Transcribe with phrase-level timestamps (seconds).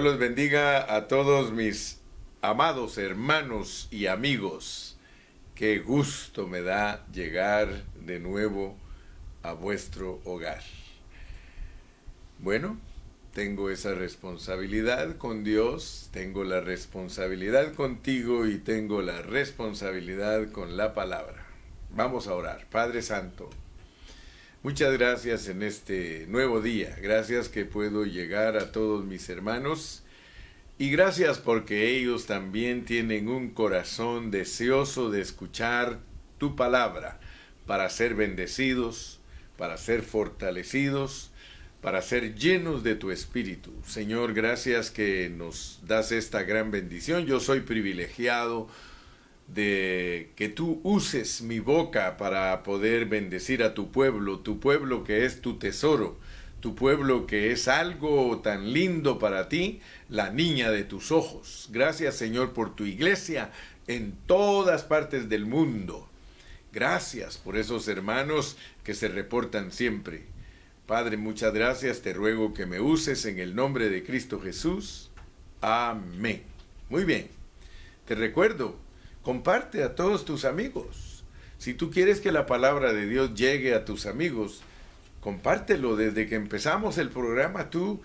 [0.00, 2.00] Dios los bendiga a todos mis
[2.40, 4.96] amados hermanos y amigos.
[5.54, 8.78] Qué gusto me da llegar de nuevo
[9.42, 10.62] a vuestro hogar.
[12.38, 12.78] Bueno,
[13.34, 20.94] tengo esa responsabilidad con Dios, tengo la responsabilidad contigo y tengo la responsabilidad con la
[20.94, 21.44] palabra.
[21.90, 22.64] Vamos a orar.
[22.70, 23.50] Padre Santo,
[24.62, 26.94] Muchas gracias en este nuevo día.
[27.00, 30.02] Gracias que puedo llegar a todos mis hermanos.
[30.76, 36.00] Y gracias porque ellos también tienen un corazón deseoso de escuchar
[36.36, 37.20] tu palabra
[37.66, 39.20] para ser bendecidos,
[39.56, 41.30] para ser fortalecidos,
[41.80, 43.72] para ser llenos de tu espíritu.
[43.86, 47.24] Señor, gracias que nos das esta gran bendición.
[47.24, 48.68] Yo soy privilegiado
[49.54, 55.24] de que tú uses mi boca para poder bendecir a tu pueblo, tu pueblo que
[55.24, 56.18] es tu tesoro,
[56.60, 61.68] tu pueblo que es algo tan lindo para ti, la niña de tus ojos.
[61.72, 63.50] Gracias Señor por tu iglesia
[63.86, 66.08] en todas partes del mundo.
[66.72, 70.22] Gracias por esos hermanos que se reportan siempre.
[70.86, 75.10] Padre, muchas gracias, te ruego que me uses en el nombre de Cristo Jesús.
[75.60, 76.42] Amén.
[76.88, 77.28] Muy bien,
[78.06, 78.76] te recuerdo
[79.22, 81.24] comparte a todos tus amigos.
[81.58, 84.62] Si tú quieres que la palabra de Dios llegue a tus amigos,
[85.20, 87.70] compártelo desde que empezamos el programa.
[87.70, 88.00] Tú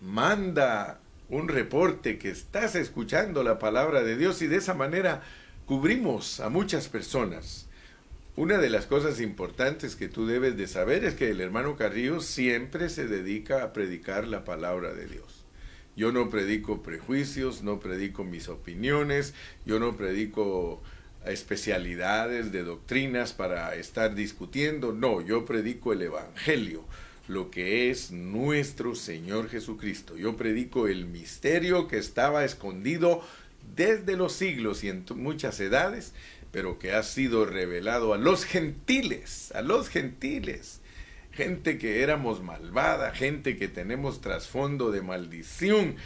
[0.00, 5.22] manda un reporte que estás escuchando la palabra de Dios y de esa manera
[5.64, 7.68] cubrimos a muchas personas.
[8.36, 12.20] Una de las cosas importantes que tú debes de saber es que el hermano Carrillo
[12.20, 15.41] siempre se dedica a predicar la palabra de Dios.
[15.94, 19.34] Yo no predico prejuicios, no predico mis opiniones,
[19.66, 20.82] yo no predico
[21.26, 26.84] especialidades de doctrinas para estar discutiendo, no, yo predico el Evangelio,
[27.28, 30.16] lo que es nuestro Señor Jesucristo.
[30.16, 33.22] Yo predico el misterio que estaba escondido
[33.76, 36.14] desde los siglos y en muchas edades,
[36.50, 40.81] pero que ha sido revelado a los gentiles, a los gentiles
[41.32, 45.96] gente que éramos malvada, gente que tenemos trasfondo de maldición.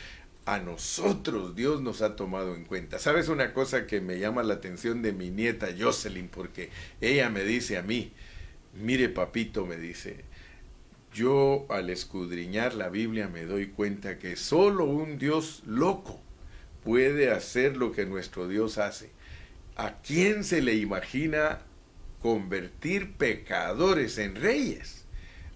[0.44, 3.00] A nosotros Dios nos ha tomado en cuenta.
[3.00, 6.28] ¿Sabes una cosa que me llama la atención de mi nieta Jocelyn?
[6.28, 6.70] Porque
[7.00, 8.12] ella me dice a mí,
[8.80, 10.24] mire papito, me dice,
[11.12, 16.20] yo al escudriñar la Biblia me doy cuenta que solo un Dios loco
[16.84, 19.10] puede hacer lo que nuestro Dios hace.
[19.74, 21.58] ¿A quién se le imagina
[22.22, 25.05] convertir pecadores en reyes?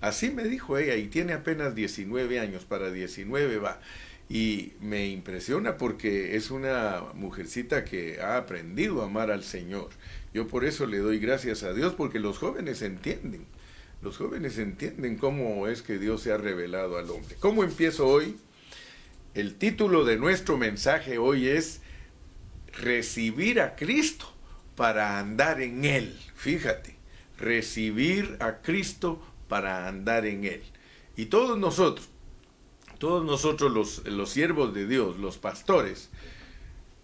[0.00, 3.80] Así me dijo ella y tiene apenas 19 años, para 19 va.
[4.28, 9.90] Y me impresiona porque es una mujercita que ha aprendido a amar al Señor.
[10.32, 13.44] Yo por eso le doy gracias a Dios porque los jóvenes entienden.
[14.02, 17.36] Los jóvenes entienden cómo es que Dios se ha revelado al hombre.
[17.40, 18.36] ¿Cómo empiezo hoy?
[19.34, 21.82] El título de nuestro mensaje hoy es
[22.72, 24.32] Recibir a Cristo
[24.76, 26.18] para andar en Él.
[26.34, 26.94] Fíjate,
[27.36, 30.62] recibir a Cristo para andar en Él.
[31.16, 32.08] Y todos nosotros,
[32.98, 36.08] todos nosotros los, los siervos de Dios, los pastores,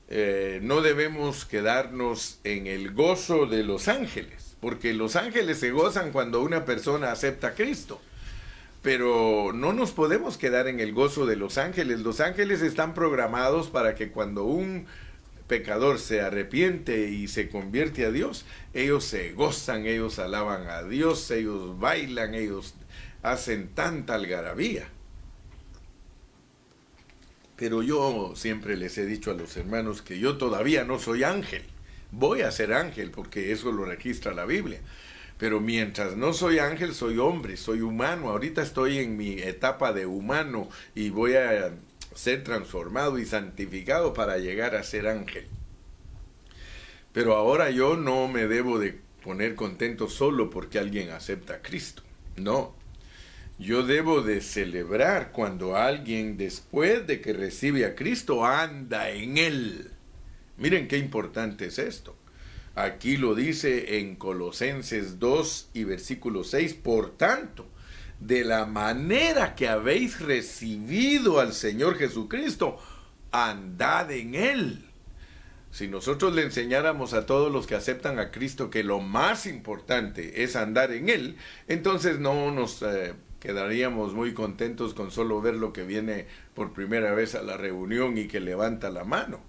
[0.09, 6.12] eh, no debemos quedarnos en el gozo de los ángeles, porque los ángeles se gozan
[6.12, 8.01] cuando una persona acepta a Cristo.
[8.81, 12.01] Pero no nos podemos quedar en el gozo de los ángeles.
[12.01, 14.87] Los ángeles están programados para que cuando un
[15.47, 21.31] pecador se arrepiente y se convierte a Dios, ellos se gozan, ellos alaban a Dios,
[21.31, 22.75] ellos bailan, ellos
[23.23, 24.89] hacen tanta algarabía.
[27.57, 31.63] Pero yo siempre les he dicho a los hermanos que yo todavía no soy ángel.
[32.13, 34.81] Voy a ser ángel porque eso lo registra la Biblia.
[35.39, 38.31] Pero mientras no soy ángel, soy hombre, soy humano.
[38.31, 41.73] Ahorita estoy en mi etapa de humano y voy a
[42.16, 45.47] ser transformado y santificado para llegar a ser ángel.
[47.12, 52.03] Pero ahora yo no me debo de poner contento solo porque alguien acepta a Cristo.
[52.36, 52.74] No.
[53.59, 59.91] Yo debo de celebrar cuando alguien después de que recibe a Cristo anda en él.
[60.59, 62.16] Miren qué importante es esto.
[62.74, 67.66] Aquí lo dice en Colosenses 2 y versículo 6, por tanto,
[68.21, 72.78] de la manera que habéis recibido al Señor Jesucristo,
[73.30, 74.86] andad en Él.
[75.71, 80.42] Si nosotros le enseñáramos a todos los que aceptan a Cristo que lo más importante
[80.42, 81.36] es andar en Él,
[81.68, 87.12] entonces no nos eh, quedaríamos muy contentos con solo ver lo que viene por primera
[87.12, 89.41] vez a la reunión y que levanta la mano.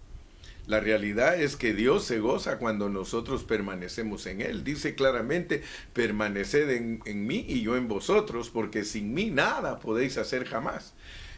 [0.68, 4.66] La realidad es que Dios se goza cuando nosotros permanecemos en Él.
[4.66, 10.18] Dice claramente, permaneced en, en, mí y yo en vosotros, porque sin mí nada podéis
[10.18, 10.94] hacer jamás.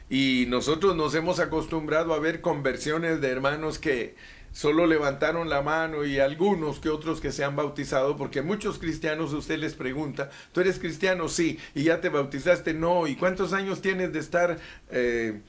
[0.09, 4.15] Y nosotros nos hemos acostumbrado a ver conversiones de hermanos que
[4.51, 9.33] solo levantaron la mano y algunos que otros que se han bautizado, porque muchos cristianos
[9.33, 11.27] usted les pregunta, ¿tú eres cristiano?
[11.27, 14.57] Sí, y ya te bautizaste, no, ¿y cuántos años tienes de estar
[14.89, 15.41] eh,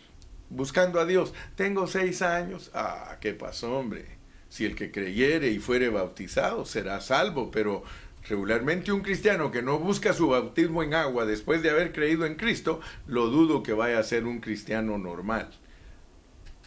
[0.51, 1.33] buscando a Dios?
[1.57, 2.71] Tengo seis años.
[2.75, 4.05] Ah, ¿qué pasó, hombre?
[4.49, 7.85] Si el que creyere y fuere bautizado será salvo, pero
[8.29, 12.35] regularmente un cristiano que no busca su bautismo en agua después de haber creído en
[12.35, 15.51] Cristo, lo dudo que vaya a ser un cristiano normal.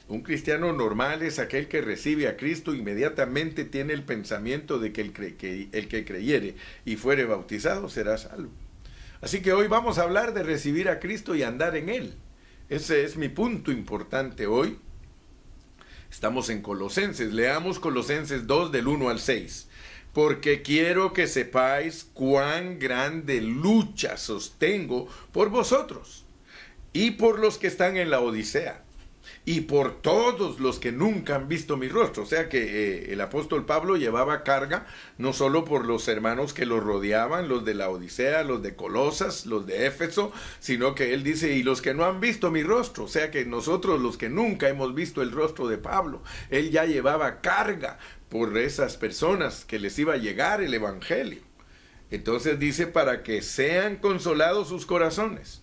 [0.07, 5.01] Un cristiano normal es aquel que recibe a Cristo inmediatamente tiene el pensamiento de que
[5.01, 8.51] el, que el que creyere y fuere bautizado será salvo.
[9.21, 12.15] Así que hoy vamos a hablar de recibir a Cristo y andar en Él.
[12.73, 14.79] Ese es mi punto importante hoy.
[16.09, 17.31] Estamos en Colosenses.
[17.31, 19.67] Leamos Colosenses 2 del 1 al 6
[20.11, 26.25] porque quiero que sepáis cuán grande lucha sostengo por vosotros
[26.93, 28.82] y por los que están en la Odisea
[29.45, 32.23] y por todos los que nunca han visto mi rostro.
[32.23, 34.87] O sea que eh, el apóstol Pablo llevaba carga
[35.17, 39.45] no solo por los hermanos que lo rodeaban, los de la Odisea, los de Colosas,
[39.45, 43.03] los de Éfeso, sino que él dice, y los que no han visto mi rostro.
[43.05, 46.85] O sea que nosotros los que nunca hemos visto el rostro de Pablo, él ya
[46.85, 47.99] llevaba carga
[48.29, 51.41] por esas personas que les iba a llegar el Evangelio.
[52.11, 55.62] Entonces dice, para que sean consolados sus corazones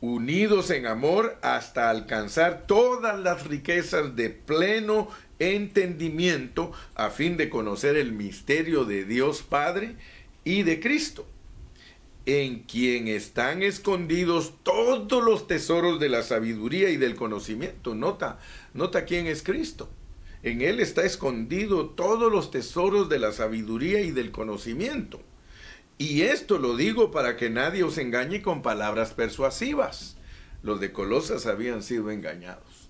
[0.00, 5.08] unidos en amor hasta alcanzar todas las riquezas de pleno
[5.38, 9.96] entendimiento a fin de conocer el misterio de Dios Padre
[10.44, 11.26] y de Cristo,
[12.26, 17.94] en quien están escondidos todos los tesoros de la sabiduría y del conocimiento.
[17.94, 18.38] Nota,
[18.74, 19.88] nota quién es Cristo.
[20.42, 25.20] En Él está escondido todos los tesoros de la sabiduría y del conocimiento.
[25.98, 30.16] Y esto lo digo para que nadie os engañe con palabras persuasivas.
[30.62, 32.88] Los de Colosas habían sido engañados.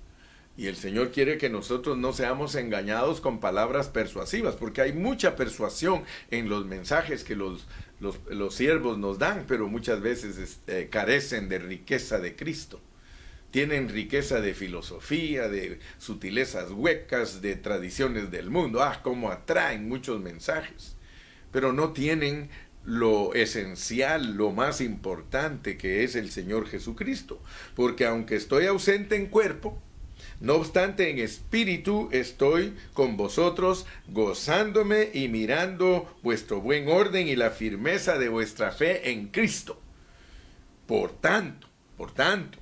[0.59, 5.37] Y el Señor quiere que nosotros no seamos engañados con palabras persuasivas, porque hay mucha
[5.37, 7.67] persuasión en los mensajes que los,
[8.01, 12.81] los, siervos nos dan, pero muchas veces este, carecen de riqueza de Cristo.
[13.53, 18.83] Tienen riqueza de filosofía, de sutilezas huecas, de tradiciones del mundo.
[18.83, 20.97] Ah, cómo atraen muchos mensajes.
[21.53, 22.51] Pero no tienen
[22.89, 27.39] lo esencial, lo más importante que es el Señor Jesucristo.
[27.77, 29.79] Porque aunque estoy ausente en cuerpo,
[30.41, 37.51] no obstante en espíritu estoy con vosotros, gozándome y mirando vuestro buen orden y la
[37.51, 39.79] firmeza de vuestra fe en Cristo.
[40.87, 41.69] Por tanto,
[41.99, 42.59] por tanto,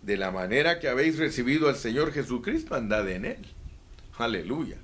[0.00, 3.46] de la manera que habéis recibido al Señor Jesucristo, andad en él.
[4.16, 4.78] Aleluya.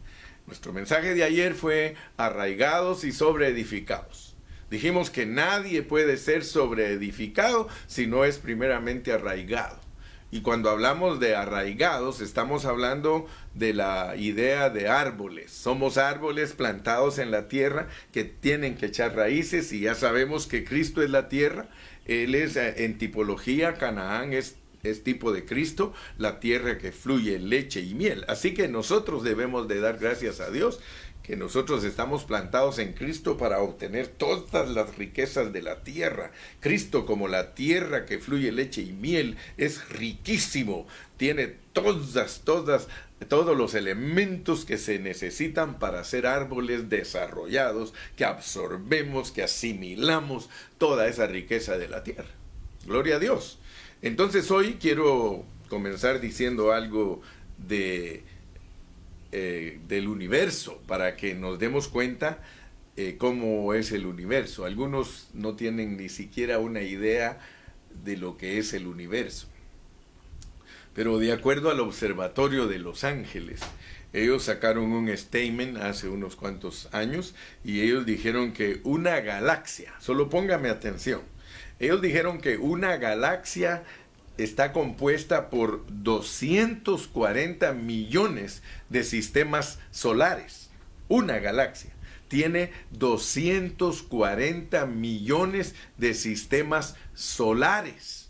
[0.46, 4.27] Nuestro mensaje de ayer fue arraigados y sobreedificados.
[4.70, 9.80] Dijimos que nadie puede ser sobreedificado si no es primeramente arraigado.
[10.30, 15.50] Y cuando hablamos de arraigados, estamos hablando de la idea de árboles.
[15.50, 20.64] Somos árboles plantados en la tierra que tienen que echar raíces y ya sabemos que
[20.64, 21.70] Cristo es la tierra.
[22.04, 27.38] Él es eh, en tipología, Canaán es, es tipo de Cristo, la tierra que fluye
[27.38, 28.24] leche y miel.
[28.28, 30.80] Así que nosotros debemos de dar gracias a Dios
[31.28, 36.30] que nosotros estamos plantados en Cristo para obtener todas las riquezas de la tierra.
[36.60, 40.86] Cristo como la tierra que fluye leche y miel es riquísimo,
[41.18, 42.88] tiene todas, todas,
[43.28, 51.08] todos los elementos que se necesitan para ser árboles desarrollados, que absorbemos, que asimilamos toda
[51.08, 52.30] esa riqueza de la tierra.
[52.86, 53.58] Gloria a Dios.
[54.02, 57.20] Entonces hoy quiero comenzar diciendo algo
[57.56, 58.22] de
[59.30, 62.42] eh, del universo para que nos demos cuenta
[62.96, 64.64] eh, cómo es el universo.
[64.64, 67.38] Algunos no tienen ni siquiera una idea
[68.04, 69.46] de lo que es el universo.
[70.94, 73.60] Pero de acuerdo al Observatorio de Los Ángeles,
[74.14, 80.30] ellos sacaron un statement hace unos cuantos años y ellos dijeron que una galaxia, solo
[80.30, 81.20] póngame atención,
[81.78, 83.84] ellos dijeron que una galaxia
[84.36, 90.70] está compuesta por 240 millones de sistemas solares.
[91.08, 91.92] Una galaxia
[92.28, 98.28] tiene 240 millones de sistemas solares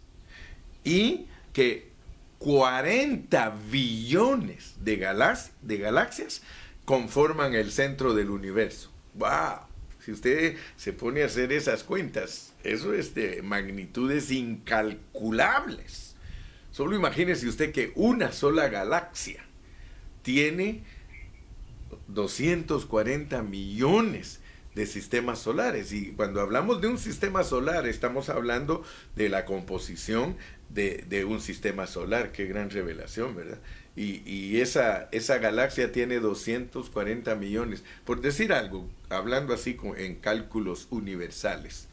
[0.84, 1.90] y que
[2.38, 4.96] 40 billones de,
[5.62, 6.42] de galaxias
[6.84, 8.90] conforman el centro del universo.
[9.14, 9.66] ¡Wow!
[10.04, 16.16] Si usted se pone a hacer esas cuentas, eso es de magnitudes incalculables.
[16.70, 19.44] Solo imagínese usted que una sola galaxia
[20.22, 20.82] tiene
[22.08, 24.40] 240 millones
[24.74, 25.92] de sistemas solares.
[25.92, 28.84] Y cuando hablamos de un sistema solar, estamos hablando
[29.16, 30.36] de la composición
[30.68, 32.32] de, un sistema solar.
[32.32, 33.58] Qué gran revelación, ¿verdad?
[33.96, 37.82] Y, esa, esa galaxia tiene 240 millones.
[38.04, 41.87] Por decir algo, hablando así en cálculos universales.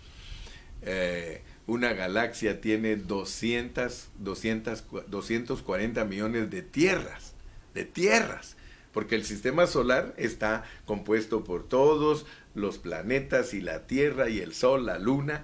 [0.85, 7.33] Eh, una galaxia tiene 200, 200, 240 millones de tierras,
[7.73, 8.55] de tierras,
[8.93, 14.53] porque el sistema solar está compuesto por todos los planetas y la Tierra y el
[14.53, 15.43] Sol, la Luna.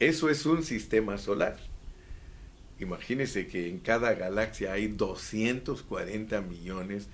[0.00, 1.56] Eso es un sistema solar.
[2.80, 7.08] Imagínense que en cada galaxia hay 240 millones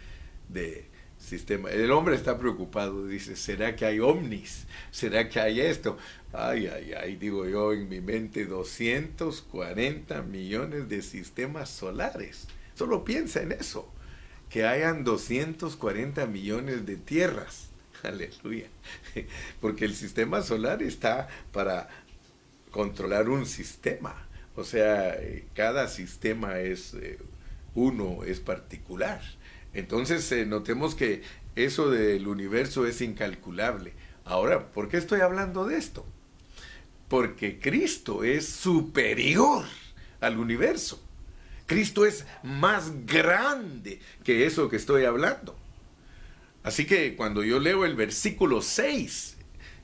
[0.49, 0.87] de,
[1.19, 1.71] sistema.
[1.71, 4.67] El hombre está preocupado, dice, ¿será que hay ovnis?
[4.91, 5.99] ¿Será que hay esto?
[6.33, 12.47] Ay, ay, ay, digo yo en mi mente, 240 millones de sistemas solares.
[12.75, 13.91] Solo piensa en eso,
[14.51, 17.71] que hayan 240 millones de tierras.
[18.03, 18.67] Aleluya.
[19.61, 21.89] Porque el sistema solar está para
[22.71, 24.27] controlar un sistema.
[24.55, 27.19] O sea, eh, cada sistema es eh,
[27.75, 29.21] uno, es particular.
[29.77, 31.21] Entonces, eh, notemos que
[31.55, 33.93] eso del universo es incalculable.
[34.25, 36.07] Ahora, ¿por qué estoy hablando de esto?
[37.09, 39.67] Porque Cristo es superior
[40.21, 40.99] al universo.
[41.67, 45.55] Cristo es más grande que eso que estoy hablando.
[46.63, 49.37] Así que cuando yo leo el versículo 6,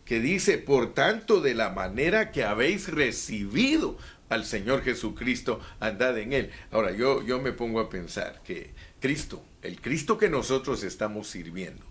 [0.06, 3.99] que dice, por tanto, de la manera que habéis recibido
[4.30, 6.50] al Señor Jesucristo, andad en Él.
[6.70, 8.70] Ahora, yo, yo me pongo a pensar que
[9.02, 11.85] Cristo, el Cristo que nosotros estamos sirviendo,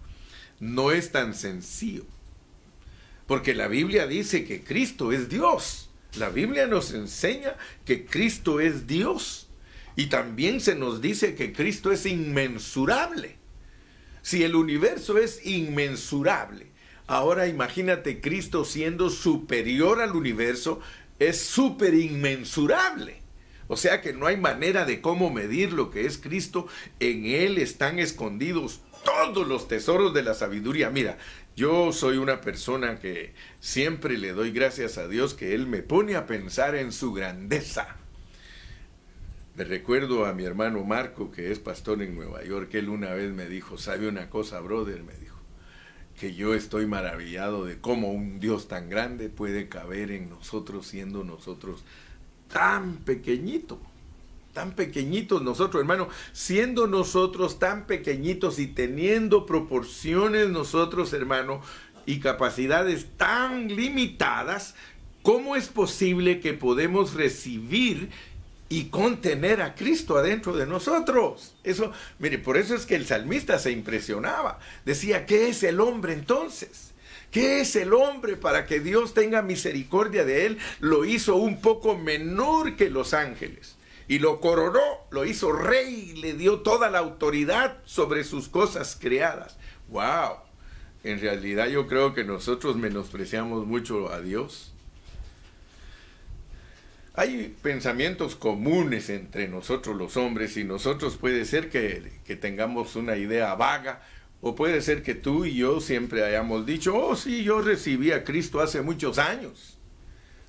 [0.62, 2.06] no es tan sencillo.
[3.27, 5.89] Porque la Biblia dice que Cristo es Dios.
[6.18, 9.50] La Biblia nos enseña que Cristo es Dios.
[9.96, 13.36] Y también se nos dice que Cristo es inmensurable.
[14.22, 16.68] Si el universo es inmensurable,
[17.08, 20.80] ahora imagínate Cristo siendo superior al universo,
[21.20, 23.21] es súper inmensurable.
[23.72, 26.68] O sea que no hay manera de cómo medir lo que es Cristo.
[27.00, 30.90] En Él están escondidos todos los tesoros de la sabiduría.
[30.90, 31.18] Mira,
[31.56, 36.18] yo soy una persona que siempre le doy gracias a Dios que Él me pone
[36.18, 37.96] a pensar en su grandeza.
[39.56, 43.32] Le recuerdo a mi hermano Marco, que es pastor en Nueva York, él una vez
[43.32, 45.01] me dijo, ¿sabe una cosa, brother?
[45.04, 45.38] Me dijo,
[46.20, 51.24] que yo estoy maravillado de cómo un Dios tan grande puede caber en nosotros siendo
[51.24, 51.86] nosotros
[52.51, 53.79] tan pequeñito,
[54.53, 61.62] tan pequeñitos nosotros, hermano, siendo nosotros tan pequeñitos y teniendo proporciones nosotros, hermano,
[62.05, 64.75] y capacidades tan limitadas,
[65.22, 68.10] ¿cómo es posible que podemos recibir
[68.70, 71.53] y contener a Cristo adentro de nosotros?
[71.63, 74.60] Eso, mire, por eso es que el salmista se impresionaba.
[74.86, 76.90] Decía, ¿qué es el hombre entonces?
[77.31, 80.57] ¿Qué es el hombre para que Dios tenga misericordia de él?
[80.81, 83.77] Lo hizo un poco menor que los ángeles
[84.11, 89.57] y lo coronó, lo hizo rey, le dio toda la autoridad sobre sus cosas creadas.
[89.88, 90.39] ¡Wow!
[91.05, 94.73] En realidad yo creo que nosotros menospreciamos mucho a Dios.
[97.13, 103.15] Hay pensamientos comunes entre nosotros los hombres y nosotros puede ser que, que tengamos una
[103.15, 104.01] idea vaga
[104.41, 108.24] o puede ser que tú y yo siempre hayamos dicho, oh sí, yo recibí a
[108.24, 109.77] Cristo hace muchos años.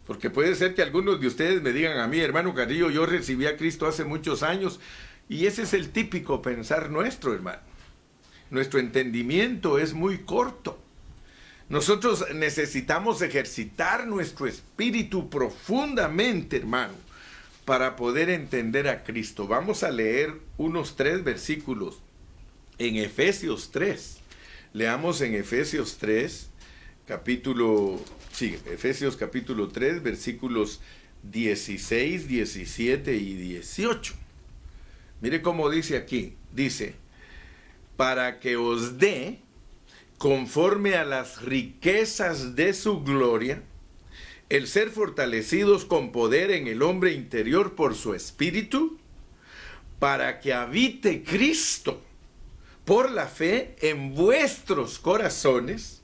[0.06, 3.46] Porque puede ser que algunos de ustedes me digan a mí, hermano Carrillo, yo recibí
[3.46, 4.80] a Cristo hace muchos años.
[5.28, 7.60] Y ese es el típico pensar nuestro, hermano.
[8.50, 10.82] Nuestro entendimiento es muy corto.
[11.68, 16.94] Nosotros necesitamos ejercitar nuestro espíritu profundamente, hermano,
[17.64, 19.46] para poder entender a Cristo.
[19.46, 22.02] Vamos a leer unos tres versículos
[22.78, 24.18] en Efesios 3.
[24.72, 26.48] Leamos en Efesios 3,
[27.06, 28.00] capítulo,
[28.32, 30.80] sí, Efesios capítulo 3, versículos
[31.22, 34.14] 16, 17 y 18.
[35.20, 36.94] Mire cómo dice aquí, dice,
[37.96, 39.38] para que os dé,
[40.18, 43.62] conforme a las riquezas de su gloria,
[44.48, 48.98] el ser fortalecidos con poder en el hombre interior por su espíritu,
[49.98, 52.02] para que habite Cristo
[52.92, 56.02] por la fe en vuestros corazones,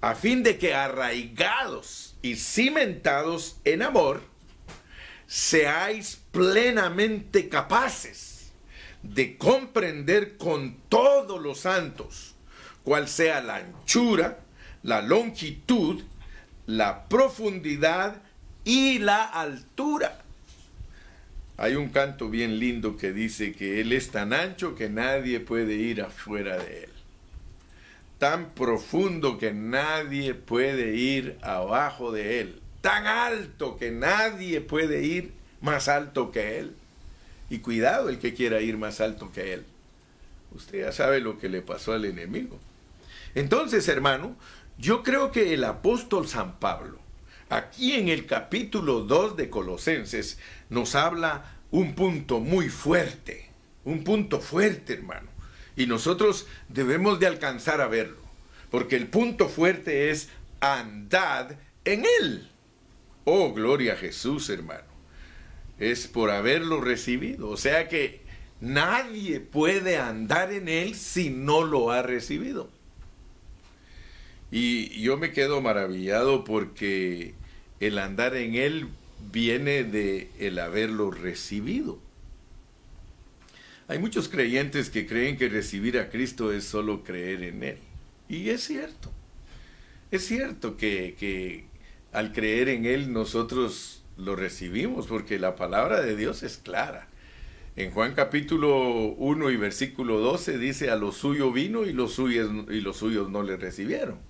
[0.00, 4.22] a fin de que arraigados y cimentados en amor,
[5.26, 8.52] seáis plenamente capaces
[9.02, 12.36] de comprender con todos los santos
[12.84, 14.38] cuál sea la anchura,
[14.82, 16.02] la longitud,
[16.64, 18.22] la profundidad
[18.64, 20.24] y la altura
[21.58, 25.74] hay un canto bien lindo que dice que Él es tan ancho que nadie puede
[25.74, 26.90] ir afuera de Él.
[28.18, 35.32] tan profundo que nadie puede ir abajo de él, tan alto que nadie puede ir
[35.60, 36.74] más alto que él.
[37.48, 39.64] Y cuidado el que quiera ir más alto que él.
[40.54, 42.58] Usted ya sabe lo que le pasó al enemigo.
[43.34, 44.36] Entonces, hermano,
[44.78, 46.98] yo creo que el apóstol San Pablo,
[47.48, 50.38] aquí en el capítulo 2 de Colosenses,
[50.70, 53.50] nos habla un punto muy fuerte,
[53.84, 55.28] un punto fuerte, hermano.
[55.76, 58.20] Y nosotros debemos de alcanzar a verlo,
[58.70, 60.28] porque el punto fuerte es
[60.60, 61.52] andad
[61.84, 62.48] en él.
[63.24, 64.88] Oh, gloria a Jesús, hermano.
[65.78, 67.50] Es por haberlo recibido.
[67.50, 68.22] O sea que
[68.60, 72.70] nadie puede andar en él si no lo ha recibido.
[74.50, 77.34] Y yo me quedo maravillado porque
[77.80, 78.88] el andar en él
[79.32, 81.98] viene de el haberlo recibido.
[83.88, 87.78] Hay muchos creyentes que creen que recibir a Cristo es solo creer en Él.
[88.28, 89.10] Y es cierto.
[90.10, 91.64] Es cierto que, que
[92.12, 97.08] al creer en Él nosotros lo recibimos porque la palabra de Dios es clara.
[97.76, 102.50] En Juan capítulo 1 y versículo 12 dice, a lo suyo vino y los suyos,
[102.70, 104.27] y los suyos no le recibieron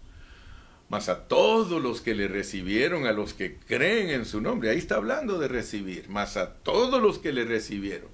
[0.89, 4.79] mas a todos los que le recibieron, a los que creen en su nombre, ahí
[4.79, 8.09] está hablando de recibir, mas a todos los que le recibieron,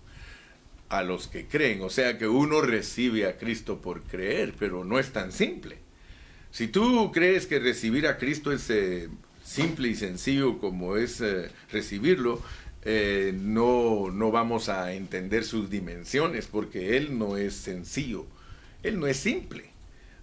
[0.88, 4.98] a los que creen, o sea que uno recibe a Cristo por creer, pero no
[4.98, 5.78] es tan simple.
[6.50, 9.08] Si tú crees que recibir a Cristo es eh,
[9.44, 12.42] simple y sencillo como es eh, recibirlo,
[12.82, 18.26] eh, no, no vamos a entender sus dimensiones, porque Él no es sencillo,
[18.82, 19.73] Él no es simple.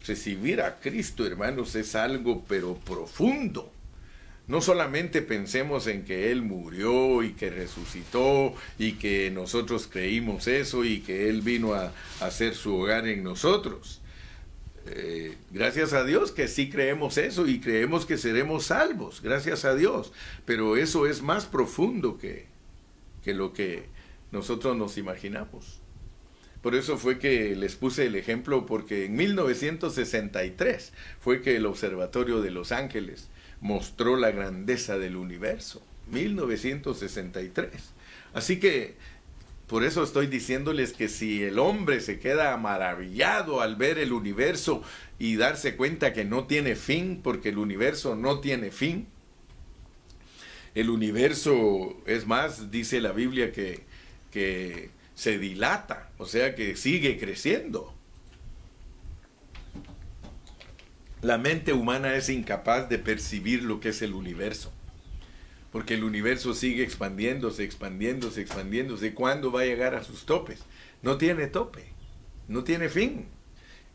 [0.05, 3.71] Recibir a Cristo, hermanos, es algo pero profundo.
[4.47, 10.83] No solamente pensemos en que Él murió y que resucitó y que nosotros creímos eso
[10.83, 14.01] y que Él vino a, hacer su hogar en nosotros.
[14.87, 19.75] Eh, gracias a Dios que sí creemos eso y creemos que seremos salvos, gracias a
[19.75, 20.11] Dios.
[20.45, 22.47] Pero eso es más profundo que,
[23.23, 23.85] que lo que
[24.31, 25.80] nosotros nos imaginamos.
[26.61, 32.41] Por eso fue que les puse el ejemplo, porque en 1963 fue que el Observatorio
[32.41, 33.29] de Los Ángeles
[33.61, 35.81] mostró la grandeza del universo.
[36.11, 37.71] 1963.
[38.33, 38.95] Así que
[39.71, 44.83] por eso estoy diciéndoles que si el hombre se queda maravillado al ver el universo
[45.17, 49.07] y darse cuenta que no tiene fin, porque el universo no tiene fin,
[50.75, 53.83] el universo, es más, dice la Biblia que,
[54.31, 54.89] que
[55.21, 57.93] se dilata, o sea que sigue creciendo.
[61.21, 64.73] La mente humana es incapaz de percibir lo que es el universo,
[65.71, 69.13] porque el universo sigue expandiéndose, expandiéndose, expandiéndose.
[69.13, 70.63] ¿Cuándo va a llegar a sus topes?
[71.03, 71.85] No tiene tope,
[72.47, 73.27] no tiene fin.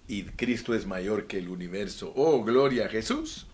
[0.07, 2.13] Y Cristo es mayor que el universo.
[2.15, 3.49] Oh, gloria a Jesús.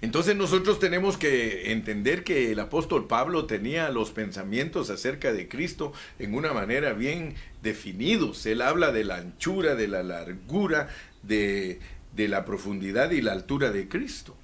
[0.00, 5.92] Entonces nosotros tenemos que entender que el apóstol Pablo tenía los pensamientos acerca de Cristo
[6.20, 8.46] en una manera bien definidos.
[8.46, 10.88] Él habla de la anchura, de la largura,
[11.24, 11.80] de,
[12.16, 14.36] la profundidad y la altura de Cristo.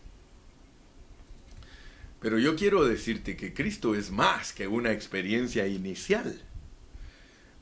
[2.21, 6.40] Pero yo quiero decirte que Cristo es más que una experiencia inicial,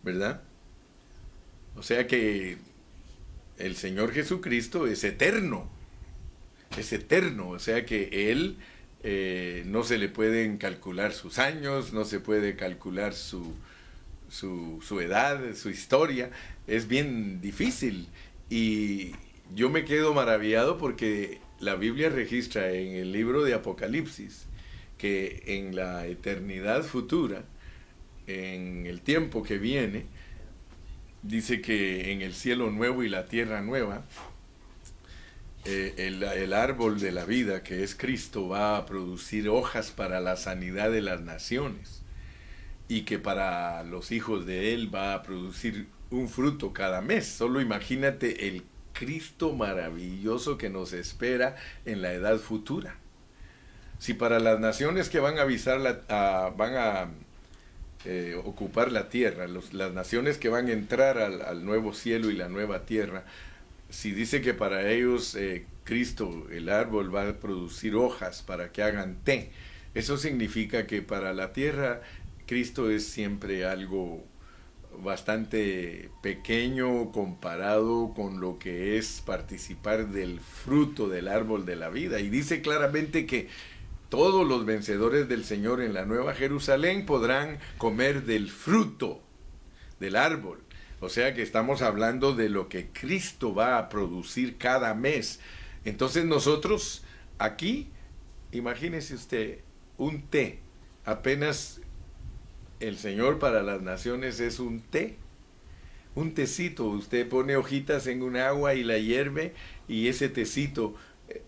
[0.02, 0.42] ¿verdad?
[1.76, 2.57] O sea que
[3.59, 5.81] el Señor Jesucristo es eterno
[6.76, 8.56] es eterno, o sea que Él
[9.02, 13.54] eh, no se le pueden calcular sus años, no se puede calcular su,
[14.30, 16.30] su, su edad, su historia,
[16.66, 18.08] es bien difícil.
[18.48, 19.12] Y
[19.54, 24.46] yo me quedo maravillado porque la Biblia registra en el libro de Apocalipsis
[24.98, 27.44] que en la eternidad futura,
[28.26, 30.06] en el tiempo que viene,
[31.22, 34.04] dice que en el cielo nuevo y la tierra nueva,
[35.64, 40.37] eh, el, árbol de la vida, que es Cristo, va a producir hojas para la
[40.37, 42.03] sanidad de las naciones
[42.88, 47.27] y que para los hijos de Él va a producir un fruto cada mes.
[47.27, 52.96] Solo imagínate el Cristo maravilloso que nos espera en la edad futura.
[54.01, 57.09] Si para las naciones que van a avisar la, van a
[58.05, 62.48] eh, ocupar la tierra, las naciones que van a entrar al nuevo cielo y la
[62.48, 63.25] nueva tierra,
[63.92, 68.83] si dice que para ellos eh, Cristo, el árbol, va a producir hojas para que
[68.83, 69.50] hagan té,
[69.94, 72.00] eso significa que para la tierra
[72.46, 74.24] Cristo es siempre algo
[75.02, 82.20] bastante pequeño comparado con lo que es participar del fruto del árbol de la vida.
[82.20, 83.48] Y dice claramente que
[84.09, 89.22] todos los vencedores del Señor en la Nueva Jerusalén podrán comer del fruto
[90.00, 90.62] del árbol
[91.02, 95.40] O sea que estamos hablando de lo que Cristo va a producir cada mes.
[95.84, 97.02] Entonces nosotros
[97.38, 97.88] aquí,
[98.52, 99.58] imagínese usted,
[99.98, 100.60] un té,
[101.04, 101.80] apenas
[102.78, 105.16] el Señor para las naciones es un té,
[106.14, 109.54] un tecito, usted pone hojitas en un agua y la hierve
[109.88, 110.94] y ese tecito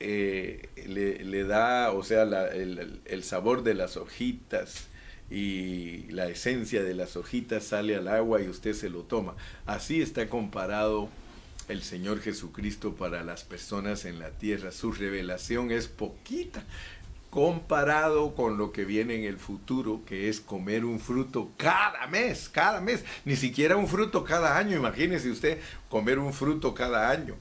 [0.01, 4.89] eh, le, da, o sea, el, el sabor de las hojitas,
[5.31, 9.35] y la esencia de las hojitas sale al agua y usted se lo toma.
[9.67, 11.09] Así está comparado
[11.69, 14.71] el Señor Jesucristo para las personas en la tierra.
[14.71, 16.65] Su revelación es poquita
[17.35, 22.49] comparado con lo que viene en el futuro, que es comer un fruto cada mes,
[22.49, 25.59] cada mes, ni siquiera un fruto cada año, imagínese usted
[25.89, 27.35] comer un fruto cada año.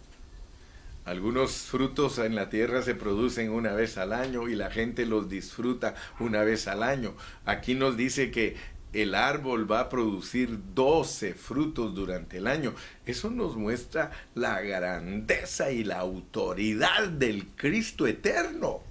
[1.06, 5.28] Algunos frutos en la tierra se producen una vez al año y la gente los
[5.28, 7.13] disfruta una vez al año.
[7.46, 8.56] Aquí nos dice que
[8.94, 12.74] el árbol va a producir 12 frutos durante el año.
[13.06, 18.82] Eso nos muestra la grandeza y la autoridad del Cristo eterno.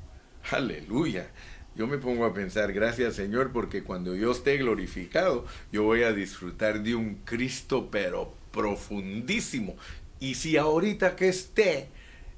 [0.51, 1.31] Aleluya.
[1.75, 6.13] Yo me pongo a pensar, gracias Señor, porque cuando yo esté glorificado, yo voy a
[6.13, 9.77] disfrutar de un Cristo pero profundísimo.
[10.21, 11.89] Y si ahorita que esté,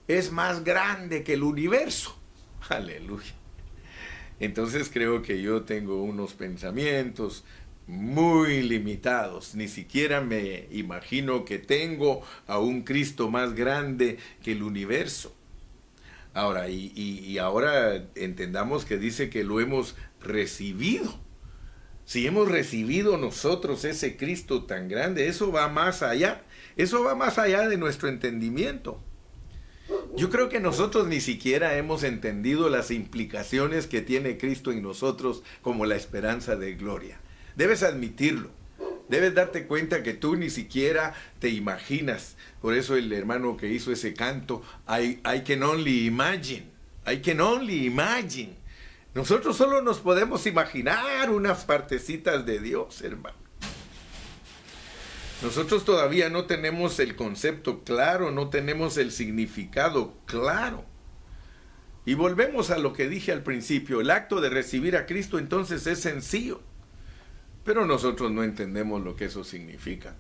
[0.08, 2.16] es más grande que el universo.
[2.68, 3.34] Aleluya.
[4.40, 7.44] Entonces creo que yo tengo unos pensamientos
[7.86, 9.54] muy limitados.
[9.54, 15.34] Ni siquiera me imagino que tengo a un Cristo más grande que el universo.
[16.32, 21.20] Ahora, y, y, ahora entendamos que dice que lo hemos recibido.
[22.06, 26.42] Si hemos recibido nosotros ese Cristo tan grande, eso va más allá.
[26.76, 29.00] Eso va más allá de nuestro entendimiento.
[30.16, 35.42] Yo creo que nosotros ni siquiera hemos entendido las implicaciones que tiene Cristo en nosotros
[35.60, 37.18] como la esperanza de gloria.
[37.56, 38.50] Debes admitirlo.
[39.08, 42.36] Debes darte cuenta que tú ni siquiera te imaginas.
[42.62, 46.70] Por eso el hermano que hizo ese canto, I, I can only imagine.
[47.06, 48.56] I can only imagine.
[49.14, 53.43] Nosotros solo nos podemos imaginar unas partecitas de Dios, hermano.
[55.44, 60.86] Nosotros todavía no tenemos el concepto claro, no tenemos el significado claro.
[62.06, 65.86] Y volvemos a lo que dije al principio, el acto de recibir a Cristo entonces
[65.86, 66.62] es sencillo,
[67.62, 70.16] pero nosotros no entendemos lo que eso significa.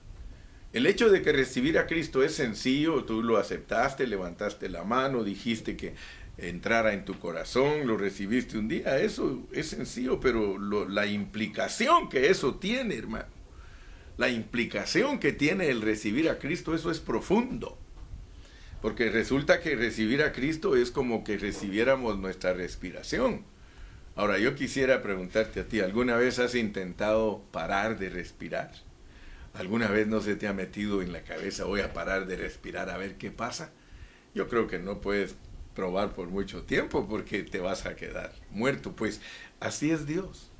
[0.74, 5.24] El hecho de que recibir a Cristo es sencillo, tú lo aceptaste, levantaste la mano,
[5.24, 5.94] dijiste que
[6.36, 12.28] entrara en tu corazón, lo recibiste un día, eso es sencillo, pero la implicación que
[12.28, 13.33] eso tiene, hermano,
[14.16, 17.78] la implicación que tiene el recibir a Cristo, eso es profundo.
[18.80, 23.44] Porque resulta que recibir a Cristo es como que recibiéramos nuestra respiración.
[24.16, 28.70] Ahora, yo quisiera preguntarte a ti, ¿alguna vez has intentado parar de respirar?
[29.54, 32.90] ¿Alguna vez no se te ha metido en la cabeza, voy a parar de respirar
[32.90, 33.72] a ver qué pasa?
[34.34, 35.36] Yo creo que no puedes
[35.74, 38.92] probar por mucho tiempo porque te vas a quedar muerto.
[38.92, 39.20] Pues
[39.60, 40.50] así es Dios.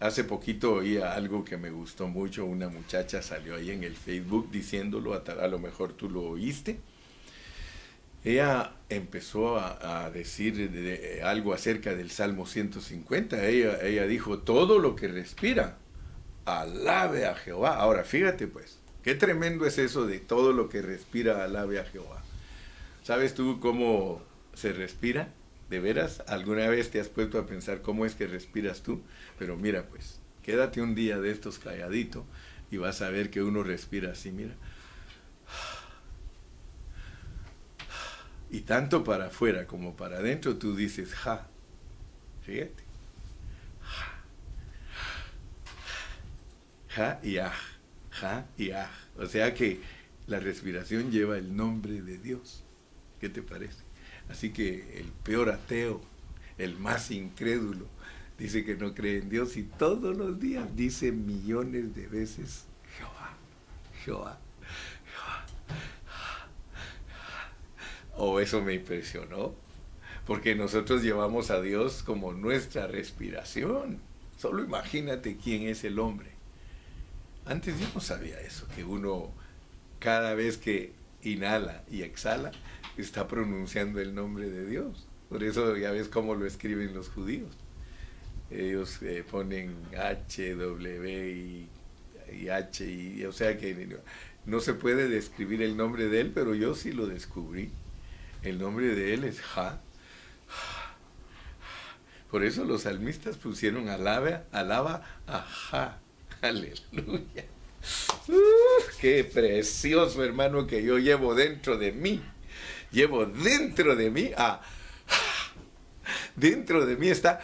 [0.00, 4.50] Hace poquito oía algo que me gustó mucho, una muchacha salió ahí en el Facebook
[4.50, 6.80] diciéndolo, a, lo mejor tú lo oíste.
[8.24, 13.46] Ella empezó a, decir algo acerca del Salmo 150.
[13.46, 15.76] Ella, ella dijo, todo lo que respira,
[16.46, 17.76] alabe a Jehová.
[17.76, 22.22] Ahora, fíjate pues, qué tremendo es eso de todo lo que respira, alabe a Jehová.
[23.02, 24.22] ¿Sabes tú cómo
[24.54, 25.28] se respira?
[25.70, 26.22] ¿De veras?
[26.26, 29.02] ¿Alguna vez te has puesto a pensar cómo es que respiras tú?
[29.38, 32.26] Pero mira, pues, quédate un día de estos calladito
[32.72, 34.56] y vas a ver que uno respira así, mira.
[38.50, 41.46] Y tanto para afuera como para adentro tú dices ja.
[42.42, 42.82] Fíjate.
[46.88, 47.54] Ja y aj.
[48.10, 48.90] Ja y aj.
[49.18, 49.80] O sea que
[50.26, 52.64] la respiración lleva el nombre de Dios.
[53.20, 53.89] ¿Qué te parece?
[54.30, 56.00] Así que el peor ateo,
[56.56, 57.86] el más incrédulo,
[58.38, 62.64] dice que no cree en Dios y todos los días dice millones de veces,
[62.96, 63.36] Jehová,
[64.04, 64.38] Jehová,
[65.12, 65.46] Jehová.
[68.16, 69.54] Oh, eso me impresionó,
[70.26, 73.98] porque nosotros llevamos a Dios como nuestra respiración.
[74.38, 76.30] Solo imagínate quién es el hombre.
[77.46, 79.30] Antes yo no sabía eso, que uno
[79.98, 82.52] cada vez que inhala y exhala,
[83.00, 85.06] está pronunciando el nombre de Dios.
[85.28, 87.50] Por eso ya ves cómo lo escriben los judíos.
[88.50, 91.68] Ellos eh, ponen H, W
[92.32, 93.98] y, H, y, o sea que
[94.46, 97.70] no se puede describir el nombre de él, pero yo sí lo descubrí.
[98.42, 99.80] El nombre de él es Ja.
[102.30, 106.00] Por eso los salmistas pusieron alaba, alaba a Ja.
[106.40, 107.44] Aleluya.
[109.00, 112.22] qué precioso hermano que yo llevo dentro de mí.
[112.90, 114.60] Llevo dentro de mí a...
[116.36, 117.40] Dentro de mí está...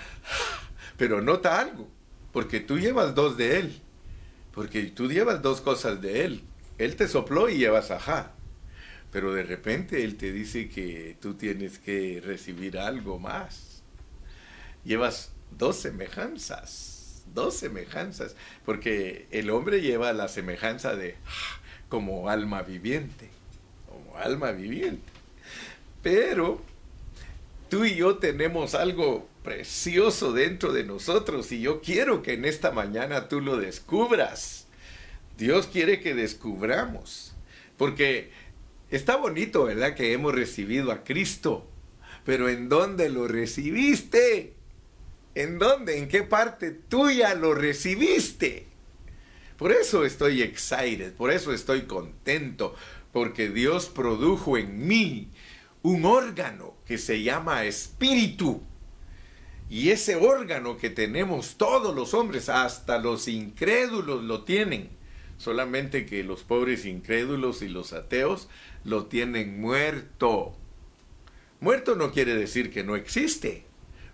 [0.97, 1.89] Pero nota algo,
[2.33, 3.83] porque tú llevas dos de él.
[4.53, 6.43] Porque tú llevas dos cosas de él.
[6.79, 8.33] Él te sopló y llevas ajá.
[9.13, 13.83] Pero de repente él te dice que tú tienes que recibir algo más.
[14.85, 16.97] Llevas dos semejanzas
[17.35, 21.17] dos semejanzas, porque el hombre lleva la semejanza de
[21.89, 23.31] como alma viviente,
[23.89, 25.16] como alma viviente.
[26.07, 26.61] Pero
[27.69, 32.71] tú y yo tenemos algo precioso dentro de nosotros y yo quiero que en esta
[32.71, 34.69] mañana tú lo descubras.
[35.37, 37.35] Dios quiere que descubramos,
[37.77, 38.31] porque
[38.89, 39.97] está bonito, ¿verdad?
[39.97, 41.67] Que hemos recibido a Cristo,
[42.25, 44.53] pero ¿en dónde lo recibiste?
[45.35, 45.99] ¿En dónde?
[45.99, 48.69] ¿En qué parte tuya lo recibiste?
[49.57, 52.77] Por eso estoy excited, por eso estoy contento,
[53.13, 55.31] porque Dios produjo en mí
[55.87, 58.61] un órgano que se llama espíritu.
[59.71, 64.89] Y ese órgano que tenemos todos los hombres, hasta los incrédulos lo tienen.
[65.39, 68.49] Solamente que los pobres incrédulos y los ateos
[68.83, 70.57] lo tienen muerto.
[71.61, 73.65] Muerto no quiere decir que no existe.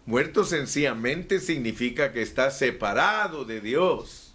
[0.04, 4.34] Muerto sencillamente significa que está separado de Dios.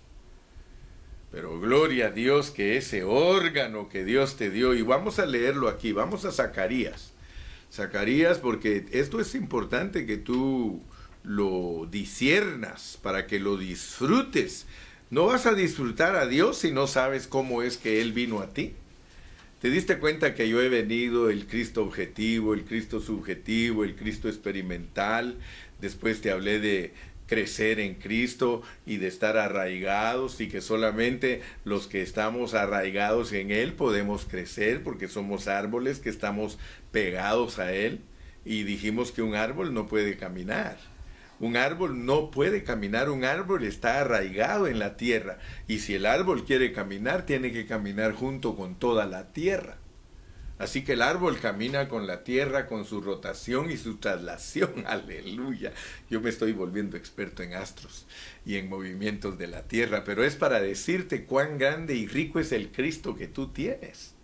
[1.32, 5.70] Pero gloria a Dios que ese órgano que Dios te dio, y vamos a leerlo
[5.70, 7.14] aquí, vamos a Zacarías.
[7.72, 10.82] Zacarías, porque esto es importante que tú
[11.24, 14.66] lo disiernas para que lo disfrutes.
[15.10, 18.54] No vas a disfrutar a Dios si no sabes cómo es que Él vino a
[18.54, 18.74] ti.
[19.62, 24.30] ¿Te diste cuenta que yo he venido el Cristo objetivo, el Cristo subjetivo, el Cristo
[24.30, 25.38] experimental?
[25.82, 26.94] Después te hablé de
[27.28, 33.52] crecer en Cristo y de estar arraigados y que solamente los que estamos arraigados en
[33.52, 36.58] Él podemos crecer porque somos árboles que estamos
[36.92, 38.02] pegados a Él
[38.46, 40.78] y dijimos que un árbol no puede caminar.
[41.40, 45.38] Un árbol no puede caminar, un árbol está arraigado en la tierra
[45.68, 49.78] y si el árbol quiere caminar, tiene que caminar junto con toda la tierra.
[50.60, 54.72] Así que el árbol camina con la tierra, con su rotación y su traslación.
[54.88, 55.72] Aleluya.
[56.10, 58.06] Yo me estoy volviendo experto en astros
[58.46, 62.52] y en movimientos de la tierra, pero es para decirte cuán grande y rico es
[62.52, 64.16] el Cristo que tú tienes.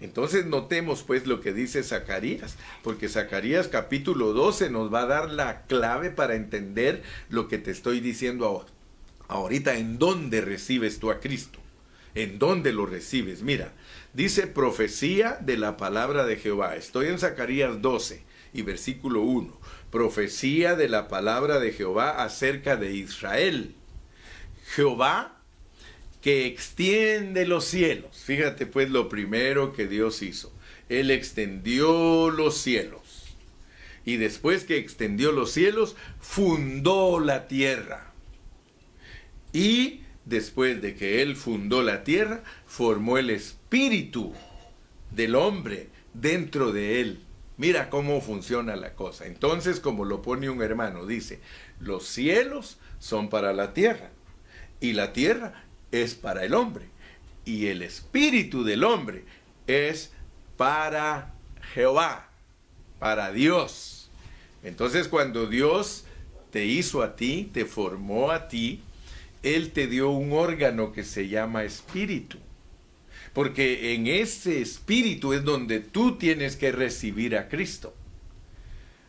[0.00, 5.30] Entonces notemos pues lo que dice Zacarías, porque Zacarías capítulo 12 nos va a dar
[5.30, 8.66] la clave para entender lo que te estoy diciendo
[9.28, 11.58] ahorita, en dónde recibes tú a Cristo,
[12.14, 13.42] en dónde lo recibes.
[13.42, 13.74] Mira,
[14.12, 16.76] dice profecía de la palabra de Jehová.
[16.76, 19.58] Estoy en Zacarías 12 y versículo 1.
[19.90, 23.74] Profecía de la palabra de Jehová acerca de Israel.
[24.74, 25.40] Jehová
[26.20, 28.22] que extiende los cielos.
[28.24, 30.52] Fíjate pues lo primero que Dios hizo.
[30.88, 33.36] Él extendió los cielos.
[34.04, 38.12] Y después que extendió los cielos, fundó la tierra.
[39.52, 44.32] Y después de que Él fundó la tierra, formó el espíritu
[45.10, 47.20] del hombre dentro de Él.
[47.56, 49.26] Mira cómo funciona la cosa.
[49.26, 51.40] Entonces, como lo pone un hermano, dice,
[51.78, 54.10] los cielos son para la tierra
[54.80, 56.86] y la tierra es para el hombre
[57.44, 59.24] y el espíritu del hombre
[59.66, 60.12] es
[60.56, 61.34] para
[61.74, 62.28] Jehová,
[62.98, 64.10] para Dios.
[64.62, 66.04] Entonces cuando Dios
[66.50, 68.82] te hizo a ti, te formó a ti,
[69.42, 72.38] Él te dio un órgano que se llama espíritu.
[73.32, 77.94] Porque en ese espíritu es donde tú tienes que recibir a Cristo.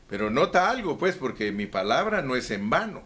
[0.10, 3.04] Pero nota algo, pues, porque mi palabra no es en vano.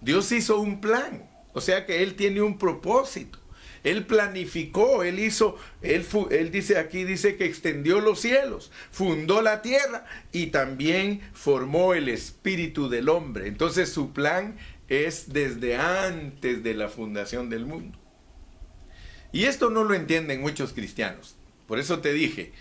[0.00, 1.28] Dios hizo un plan.
[1.52, 3.38] O sea que Él tiene un propósito.
[3.84, 9.62] Él planificó, Él hizo, él, él dice aquí, dice que extendió los cielos, fundó la
[9.62, 13.46] tierra y también formó el espíritu del hombre.
[13.46, 14.56] Entonces su plan
[14.88, 17.98] es desde antes de la fundación del mundo.
[19.32, 21.36] Y esto no lo entienden muchos cristianos.
[21.66, 22.52] Por eso te dije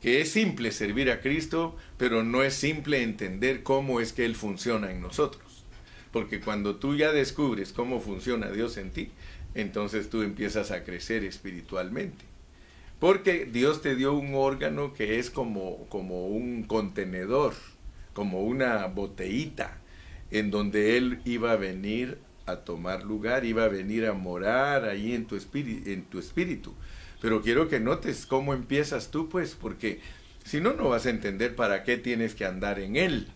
[0.00, 4.34] que es simple servir a Cristo, pero no es simple entender cómo es que Él
[4.34, 5.64] funciona en nosotros.
[6.12, 9.10] Porque cuando tú ya descubres cómo funciona Dios en ti,
[9.54, 12.24] entonces tú empiezas a crecer espiritualmente.
[12.98, 17.54] Porque Dios te dio un órgano que es como, como un contenedor,
[18.14, 19.78] como una botellita,
[20.30, 25.14] en donde Él iba a venir a tomar lugar, iba a venir a morar ahí
[25.14, 26.74] en tu, espíritu, en tu espíritu.
[27.20, 30.00] Pero quiero que notes cómo empiezas tú, pues, porque
[30.44, 33.28] si no, no vas a entender para qué tienes que andar en Él.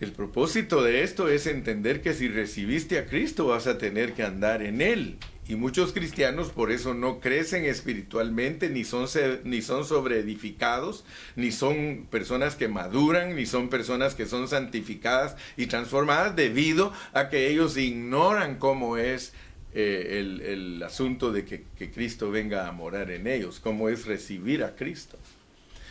[0.00, 4.24] El propósito de esto es entender que si recibiste a Cristo vas a tener que
[4.24, 5.18] andar en Él.
[5.46, 9.06] Y muchos cristianos por eso no crecen espiritualmente, ni son,
[9.44, 11.04] ni son sobreedificados,
[11.36, 17.28] ni son personas que maduran, ni son personas que son santificadas y transformadas debido a
[17.28, 19.34] que ellos ignoran cómo es
[19.74, 24.64] eh, el, asunto de que, que Cristo venga a morar en ellos, cómo es recibir
[24.64, 25.18] a Cristo.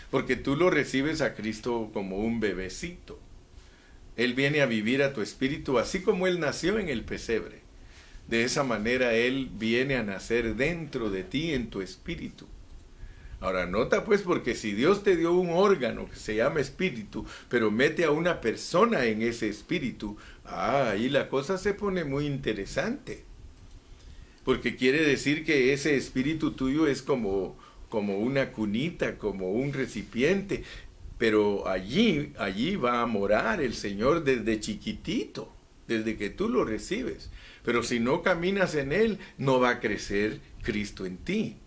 [0.10, 3.20] Porque tú lo recibes a Cristo como un bebecito.
[4.16, 7.63] Él viene a vivir a tu espíritu así como Él nació en el pesebre.
[8.28, 12.48] De esa manera Él viene a nacer dentro de ti en tu espíritu.
[13.44, 17.72] Ahora, nota pues, porque si Dios te dio un órgano que se llama espíritu, pero
[17.72, 23.26] mete a una persona en ese espíritu, ah, ahí la cosa se pone muy interesante.
[24.46, 27.58] Porque quiere decir que ese espíritu tuyo es como,
[27.90, 30.64] como una cunita, como un recipiente,
[31.18, 35.52] pero allí, allí va a morar el Señor desde chiquitito,
[35.90, 37.30] desde que tú lo recibes.
[37.64, 41.58] Pero si no caminas en Él, no va a crecer Cristo en ti.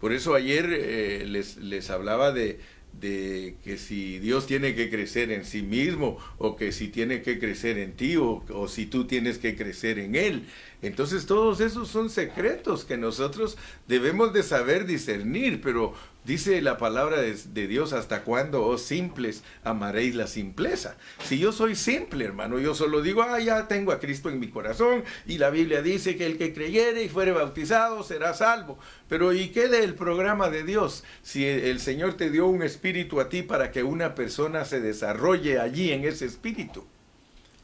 [0.00, 2.60] Por eso ayer eh, les, les hablaba de,
[3.00, 7.38] de que si Dios tiene que crecer en sí mismo o que si tiene que
[7.38, 10.44] crecer en ti o, o, si tú tienes que crecer en Él.
[10.86, 13.56] Entonces todos esos son secretos que nosotros
[13.88, 15.94] debemos de saber discernir, pero
[16.24, 20.96] Dice la palabra de, Dios, ¿hasta cuándo, oh simples, amaréis la simpleza?
[21.22, 24.48] Si yo soy simple, hermano, yo solo digo, ah, ya tengo a Cristo en mi
[24.48, 28.78] corazón, y la Biblia dice que el que creyere y fuere bautizado será salvo.
[29.06, 31.04] Pero ¿y qué del programa de Dios?
[31.20, 35.58] Si el Señor te dio un espíritu a ti para que una persona se desarrolle
[35.58, 36.86] allí en ese espíritu.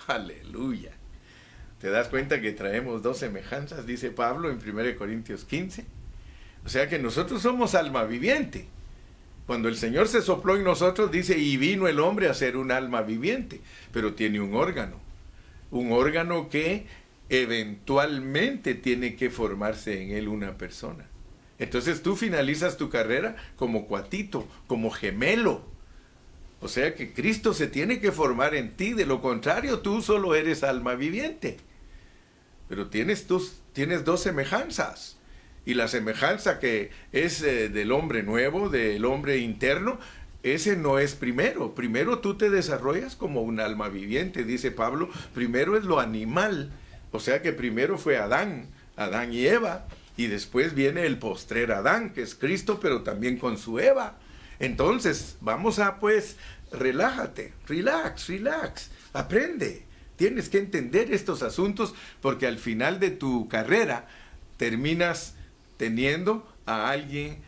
[0.06, 0.99] Aleluya.
[1.80, 5.86] ¿Te das cuenta que traemos dos semejanzas, dice Pablo en 1 Corintios 15?
[6.66, 8.66] O sea que nosotros somos alma viviente.
[9.46, 12.70] Cuando el Señor se sopló en nosotros, dice, y vino el hombre a ser un
[12.70, 13.62] alma viviente,
[13.92, 14.96] pero tiene un órgano.
[15.70, 16.84] Un órgano que
[17.30, 21.06] eventualmente tiene que formarse en él una persona.
[21.58, 25.64] Entonces tú finalizas tu carrera como cuatito, como gemelo.
[26.60, 30.34] O sea que Cristo se tiene que formar en ti, de lo contrario tú solo
[30.34, 31.56] eres alma viviente.
[32.70, 35.18] Pero tienes, tus, tienes dos semejanzas
[35.66, 39.98] y la semejanza que es eh, del hombre nuevo, del hombre interno,
[40.44, 41.74] ese no es primero.
[41.74, 45.10] Primero tú te desarrollas como un alma viviente, dice Pablo.
[45.34, 46.70] Primero es lo animal.
[47.10, 49.86] O sea que primero fue Adán, Adán y Eva.
[50.16, 54.16] Y después viene el postrer Adán, que es Cristo, pero también con su Eva.
[54.60, 56.36] Entonces, vamos a pues,
[56.70, 59.89] relájate, relax, relax, aprende.
[60.20, 64.06] Tienes que entender estos asuntos porque al final de tu carrera
[64.58, 65.34] terminas
[65.78, 67.38] teniendo a alguien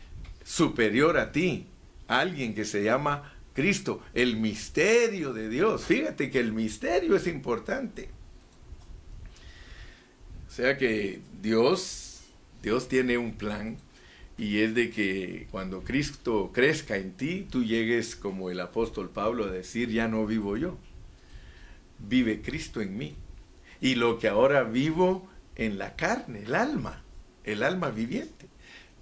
[0.43, 1.67] superior a ti,
[2.07, 5.83] alguien que se llama Cristo, el misterio de Dios.
[5.83, 8.09] Fíjate que el misterio es importante.
[10.47, 12.21] O sea que Dios,
[12.63, 13.77] Dios tiene un plan
[14.35, 19.43] y es de que cuando Cristo crezca en ti, tú llegues como el apóstol Pablo
[19.45, 20.79] a decir, ya no vivo yo,
[22.07, 23.15] vive Cristo en mí.
[23.81, 27.03] Y lo que ahora vivo en la carne, el alma,
[27.43, 28.47] el alma viviente.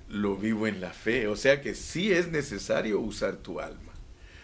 [0.10, 3.94] Lo vivo en la fe, o sea que sí es necesario usar tu alma.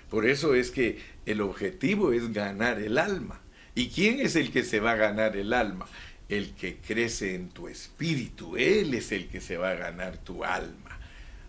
[0.09, 3.41] Por eso es que el objetivo es ganar el alma.
[3.75, 5.87] ¿Y quién es el que se va a ganar el alma?
[6.29, 10.45] El que crece en tu espíritu, Él es el que se va a ganar tu
[10.45, 10.97] alma.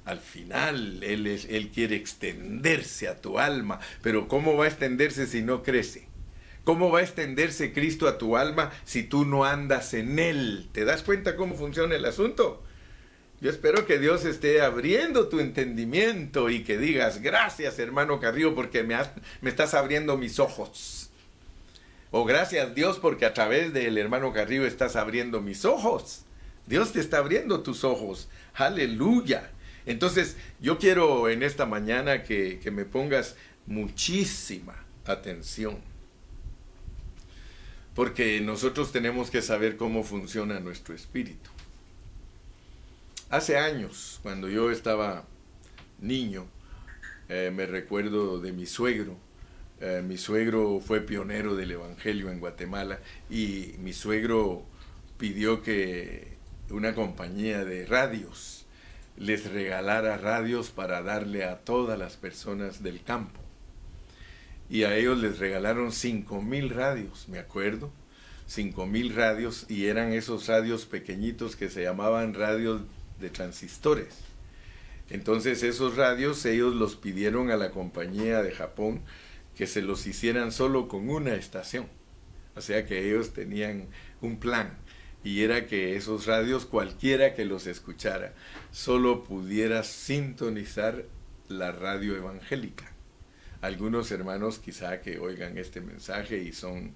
[0.05, 5.27] Al final, Él, es, él quiere extenderse a tu alma, pero ¿cómo va a extenderse
[5.27, 6.08] si no crece?
[6.69, 10.69] ¿Cómo va a extenderse Cristo a tu alma si tú no andas en Él?
[10.71, 12.63] ¿Te das cuenta cómo funciona el asunto?
[13.41, 18.83] Yo espero que Dios esté abriendo tu entendimiento y que digas, gracias hermano Carrillo porque
[18.83, 18.99] me,
[19.49, 21.09] estás abriendo mis ojos.
[22.11, 26.27] O gracias Dios porque a través del hermano Carrillo estás abriendo mis ojos.
[26.67, 28.29] Dios te está abriendo tus ojos.
[28.53, 29.53] Aleluya.
[29.87, 35.88] Entonces yo quiero en esta mañana que me pongas muchísima atención
[37.99, 41.51] porque nosotros tenemos que saber cómo funciona nuestro espíritu.
[43.29, 45.25] Hace años, cuando yo estaba
[45.99, 46.47] niño,
[47.29, 49.17] eh, me recuerdo de mi suegro.
[49.81, 54.63] Eh, mi suegro fue pionero del Evangelio en Guatemala y mi suegro
[55.19, 56.37] pidió que
[56.71, 58.65] una compañía de radios
[59.17, 63.48] les regalara radios para darle a todas las personas del campo
[64.71, 67.91] y a ellos les regalaron cinco mil radios, me acuerdo,
[68.47, 72.83] cinco mil radios y eran esos radios pequeñitos que se llamaban radios
[73.21, 74.21] de transistores.
[75.11, 79.03] Entonces esos radios ellos los pidieron a la compañía de Japón
[79.57, 81.87] que se los hicieran solo con una estación.
[82.55, 83.89] O sea que ellos tenían
[84.21, 84.77] un plan
[85.25, 88.35] y era que esos radios, cualquiera que los escuchara,
[88.71, 91.05] solo pudiera sintonizar
[91.49, 92.98] la radio evangélica.
[93.61, 96.93] Algunos hermanos quizá que oigan este mensaje y son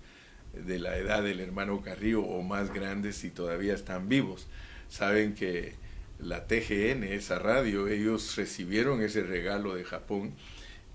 [0.52, 4.46] de la edad del hermano Carrillo o más grandes y todavía están vivos,
[4.88, 5.74] saben que
[6.18, 10.34] la TGN, esa radio, ellos recibieron ese regalo de Japón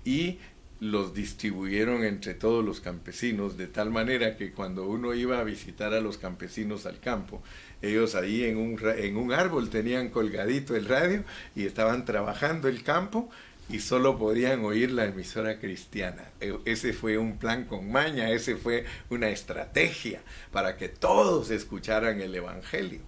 [0.05, 0.37] y
[0.79, 5.93] los distribuyeron entre todos los campesinos, de tal manera que cuando uno iba a visitar
[5.93, 7.41] a los campesinos al campo,
[7.81, 11.23] ellos ahí en un, en un árbol tenían colgadito el radio
[11.55, 13.29] y estaban trabajando el campo
[13.69, 16.31] y solo podían oír la emisora cristiana.
[16.39, 22.21] E, ese fue un plan con maña, ese fue una estrategia para que todos escucharan
[22.21, 23.01] el Evangelio.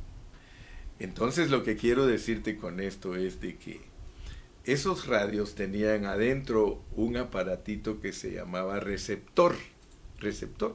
[1.00, 3.82] Entonces lo que quiero decirte con esto es de que
[4.66, 9.56] esos radios tenían adentro un aparatito que se llamaba receptor.
[10.20, 10.74] Receptor.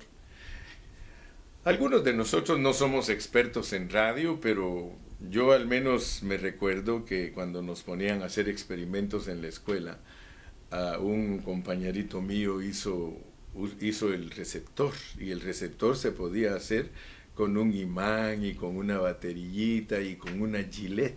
[1.64, 7.32] Algunos de nosotros no somos expertos en radio, pero yo al menos me recuerdo que
[7.32, 9.98] cuando nos ponían a hacer experimentos en la escuela,
[11.00, 13.16] un compañerito mío hizo,
[13.80, 16.90] hizo el receptor y el receptor se podía hacer
[17.34, 21.16] con un imán y con una baterillita y con una gilet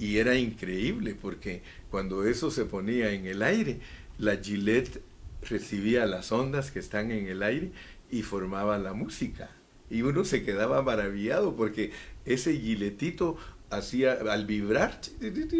[0.00, 3.80] y era increíble porque cuando eso se ponía en el aire,
[4.16, 5.02] la Gillette
[5.46, 7.70] recibía las ondas que están en el aire
[8.10, 9.50] y formaba la música.
[9.90, 11.92] Y uno se quedaba maravillado porque
[12.24, 13.36] ese giletito
[13.70, 15.00] hacía, al vibrar,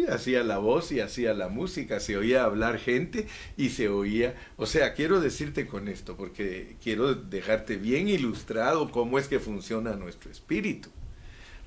[0.09, 4.65] hacía la voz y hacía la música, se oía hablar gente y se oía, o
[4.65, 10.29] sea, quiero decirte con esto, porque quiero dejarte bien ilustrado cómo es que funciona nuestro
[10.29, 10.89] espíritu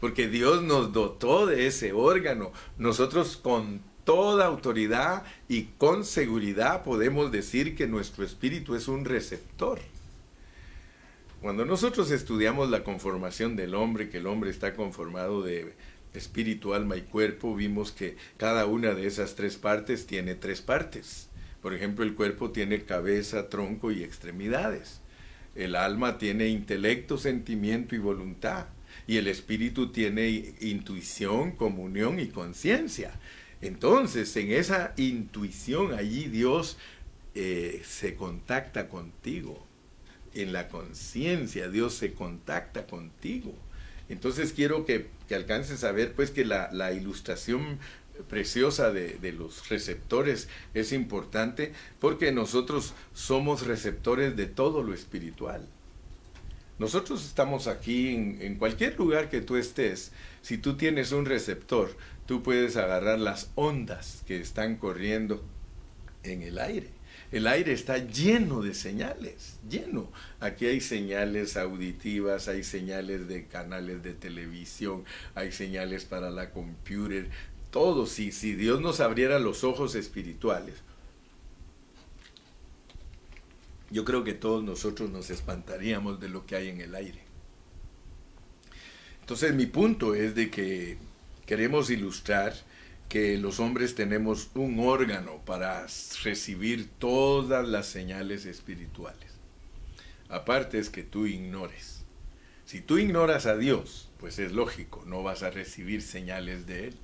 [0.05, 2.53] porque Dios nos dotó de ese órgano.
[2.77, 9.81] Nosotros con toda autoridad y con seguridad podemos decir que nuestro espíritu es un receptor.
[11.45, 15.75] Cuando nosotros estudiamos la conformación del hombre, que el hombre está conformado de
[16.15, 21.29] espíritu, alma y cuerpo, vimos que cada una de esas tres partes tiene tres partes.
[21.61, 25.03] Por ejemplo, el cuerpo tiene cabeza, tronco y extremidades.
[25.55, 28.69] El alma tiene intelecto, sentimiento y voluntad
[29.07, 33.21] y el espíritu tiene intuición, comunión y conciencia.
[33.61, 36.79] Entonces, en esa intuición, allí Dios
[37.35, 39.67] eh, se contacta contigo.
[40.35, 43.55] En la conciencia, Dios se contacta contigo.
[44.09, 47.79] Entonces quiero que, alcances a ver pues que la, ilustración
[48.29, 55.67] preciosa de, los receptores es importante porque nosotros somos receptores de todo lo espiritual.
[56.79, 60.13] Nosotros estamos aquí en, cualquier lugar que tú estés.
[60.43, 65.45] Si tú tienes un receptor, tú puedes agarrar las ondas que están corriendo
[66.25, 66.89] en el aire.
[67.35, 70.09] El aire está lleno de señales, lleno.
[70.39, 75.05] Aquí hay señales auditivas, hay señales de canales de televisión,
[75.35, 77.29] hay señales para la computer,
[77.73, 78.07] todo.
[78.07, 80.77] Si, si Dios nos abriera los ojos espirituales,
[83.91, 87.25] yo creo que todos nosotros nos espantaríamos de lo que hay en el aire.
[89.23, 90.99] Entonces mi punto es de que
[91.47, 92.55] queremos ilustrar
[93.09, 95.87] que los hombres tenemos un órgano para
[96.23, 99.33] recibir todas las señales espirituales.
[100.29, 102.05] Aparte es que tú ignores.
[102.65, 106.97] Si tú ignoras a Dios, pues es lógico, no vas a recibir señales de Él.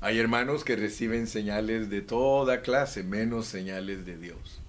[0.00, 4.62] Hay hermanos que reciben señales de toda clase, menos señales de Dios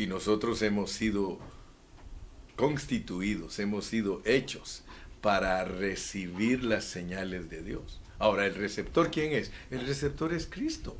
[0.00, 1.38] y nosotros hemos sido
[2.56, 4.82] constituidos, hemos sido hechos
[5.20, 7.99] para recibir las señales de Dios.
[8.20, 9.50] Ahora, ¿el receptor quién es?
[9.70, 10.96] El receptor es Cristo.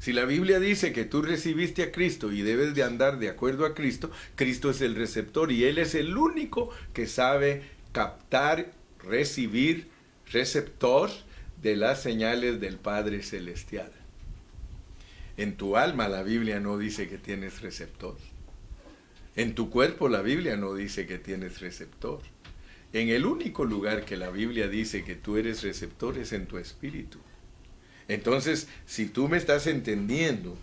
[0.00, 3.64] Si la Biblia dice que tú recibiste a Cristo y debes de andar de acuerdo
[3.64, 7.62] a Cristo, Cristo es el receptor y Él es el único que sabe
[7.92, 9.88] captar, recibir,
[10.30, 11.08] receptor
[11.62, 13.92] de las señales del Padre Celestial.
[15.36, 18.16] En tu alma la Biblia no dice que tienes receptor.
[19.36, 22.20] En tu cuerpo la Biblia no dice que tienes receptor.
[22.92, 26.58] En el único lugar que la Biblia dice que tú eres receptor es en tu
[26.58, 27.18] espíritu.
[28.08, 30.56] Entonces, si tú me estás entendiendo,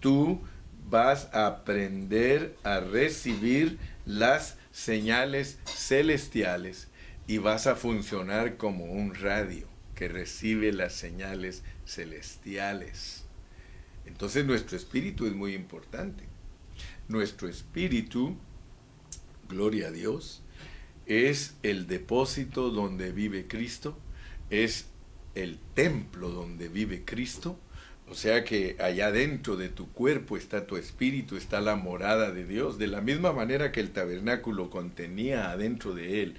[0.00, 0.40] tú
[0.88, 6.88] vas a aprender a recibir las señales celestiales
[7.26, 13.24] y vas a funcionar como un radio que recibe las señales celestiales.
[14.04, 16.24] Entonces nuestro espíritu es muy importante.
[17.08, 18.36] Nuestro espíritu,
[19.48, 20.42] gloria a Dios,
[21.06, 23.96] es el depósito donde vive Cristo,
[24.50, 24.86] es
[25.34, 27.58] el templo donde vive Cristo.
[28.08, 32.44] O sea que allá dentro de tu cuerpo está tu espíritu, está la morada de
[32.44, 36.36] Dios, de la misma manera que el tabernáculo contenía adentro de él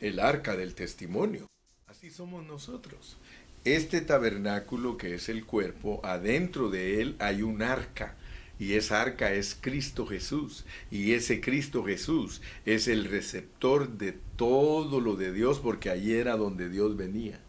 [0.00, 1.46] el arca del testimonio.
[1.86, 3.18] Así somos nosotros.
[3.64, 8.16] Este tabernáculo que es el cuerpo, adentro de él hay un arca.
[8.60, 10.66] Y esa arca es Cristo Jesús.
[10.90, 16.36] Y ese Cristo Jesús es el receptor de todo lo de Dios porque allí era
[16.36, 17.40] donde Dios venía.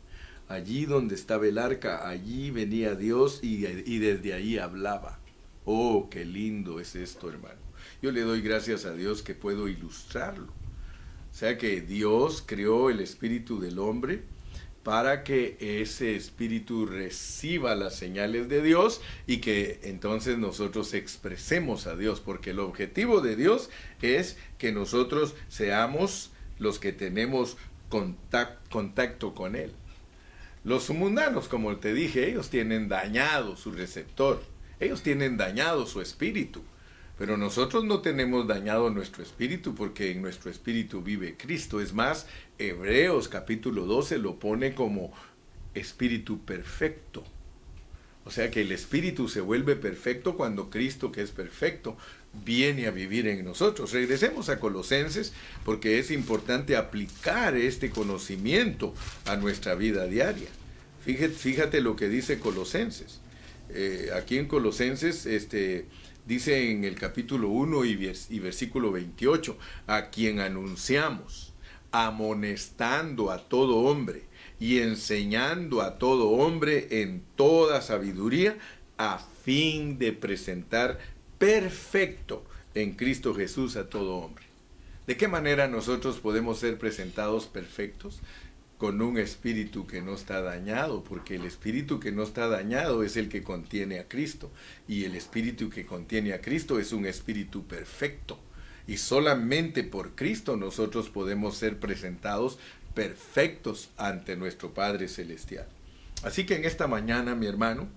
[0.47, 5.20] Allí donde estaba el arca, allí venía Dios y, y desde ahí hablaba.
[5.66, 7.59] Oh, qué lindo es esto, hermano.
[8.01, 10.47] Yo le doy gracias a Dios que puedo ilustrarlo.
[11.32, 14.24] O sea que Dios creó el espíritu del hombre
[14.84, 21.95] para que ese espíritu reciba las señales de Dios y que entonces nosotros expresemos a
[21.95, 23.69] Dios, porque el objetivo de Dios
[24.01, 27.57] es que nosotros seamos los que tenemos
[27.89, 29.71] contacto con Él.
[30.63, 34.43] Los mundanos, como te dije, ellos tienen dañado su receptor,
[34.79, 36.63] ellos tienen dañado su espíritu.
[37.18, 41.80] Pero nosotros no tenemos dañado nuestro espíritu porque en nuestro espíritu vive Cristo.
[41.80, 42.26] Es más,
[42.57, 45.12] Hebreos capítulo 12 lo pone como
[45.74, 47.24] espíritu perfecto.
[48.24, 51.97] O sea que el espíritu se vuelve perfecto cuando Cristo, que es perfecto,
[52.45, 53.91] viene a vivir en nosotros.
[53.91, 55.34] Regresemos a Colosenses
[55.66, 58.93] porque es importante aplicar este conocimiento
[59.26, 60.49] a nuestra vida diaria.
[61.03, 63.20] Fíjate, lo que dice Colosenses.
[63.70, 65.86] Eh, aquí en Colosenses, este,
[66.26, 69.57] dice en el capítulo 1 y, versículo 28,
[69.88, 71.53] a quien anunciamos,
[71.91, 74.24] amonestando a todo hombre
[74.59, 78.57] y enseñando a todo hombre en toda sabiduría,
[78.97, 80.99] a fin de presentar
[81.38, 82.43] perfecto
[82.76, 84.45] en Cristo Jesús a todo hombre.
[85.07, 88.22] ¿De qué manera nosotros podemos ser presentados perfectos?
[88.82, 93.15] Con un espíritu que no está dañado, porque el espíritu que no está dañado es
[93.15, 94.49] el que contiene a Cristo,
[94.88, 98.39] y el espíritu que contiene a Cristo es un espíritu perfecto.
[98.88, 102.57] Y solamente por Cristo nosotros podemos ser presentados
[102.95, 105.67] perfectos ante nuestro Padre Celestial.
[106.23, 107.88] Así que en esta mañana, mi hermano,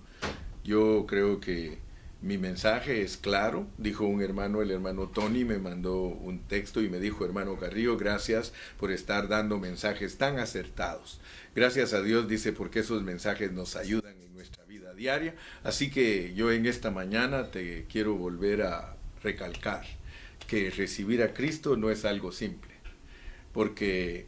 [0.63, 1.79] yo creo que
[2.21, 6.89] mi mensaje es claro, dijo un hermano, el hermano Tony me mandó un texto y
[6.89, 11.19] me dijo, hermano Carrillo, gracias por estar dando mensajes tan acertados.
[11.55, 15.35] Gracias a Dios, dice, porque esos mensajes nos ayudan en nuestra vida diaria.
[15.63, 19.85] Así que yo en esta mañana te quiero volver a recalcar
[20.47, 22.71] que recibir a Cristo no es algo simple,
[23.53, 24.25] porque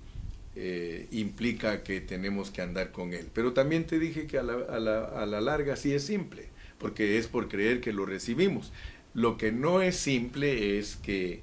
[0.56, 3.30] eh, implica que tenemos que andar con Él.
[3.34, 6.50] Pero también te dije que a la, a la, a la larga sí es simple
[6.78, 8.72] porque es por creer que lo recibimos.
[9.14, 11.42] Lo que no es simple es que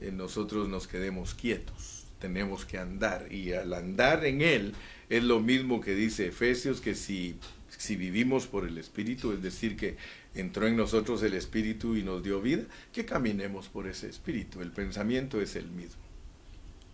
[0.00, 4.74] eh, nosotros nos quedemos quietos, tenemos que andar y al andar en Él
[5.08, 7.36] es lo mismo que dice Efesios, que si,
[7.68, 9.96] si vivimos por el Espíritu, es decir, que
[10.34, 14.62] entró en nosotros el Espíritu y nos dio vida, que caminemos por ese Espíritu.
[14.62, 16.00] El pensamiento es el mismo.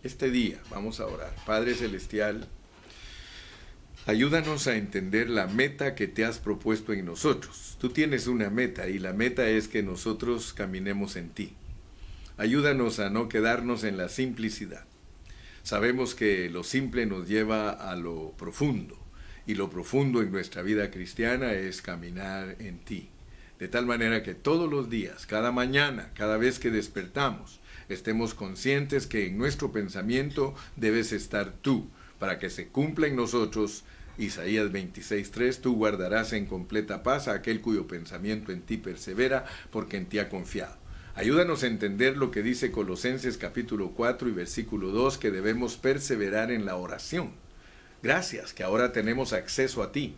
[0.03, 1.33] Este día vamos a orar.
[1.45, 2.47] Padre Celestial,
[4.05, 7.77] Ayúdanos a entender la meta que te has propuesto en nosotros.
[7.79, 11.53] Tú tienes una meta y la meta es que nosotros caminemos en ti.
[12.37, 14.85] Ayúdanos a no quedarnos en la simplicidad.
[15.63, 18.97] Sabemos que lo simple nos lleva a lo profundo
[19.45, 23.09] y lo profundo en nuestra vida cristiana es caminar en ti.
[23.59, 29.05] De tal manera que todos los días, cada mañana, cada vez que despertamos, estemos conscientes
[29.05, 31.89] que en nuestro pensamiento debes estar tú
[32.19, 33.83] para que se cumpla en nosotros
[34.17, 39.97] Isaías 26:3, tú guardarás en completa paz a aquel cuyo pensamiento en ti persevera, porque
[39.97, 40.77] en ti ha confiado.
[41.15, 46.51] Ayúdanos a entender lo que dice Colosenses capítulo 4 y versículo 2, que debemos perseverar
[46.51, 47.31] en la oración.
[48.03, 50.15] Gracias, que ahora tenemos acceso a ti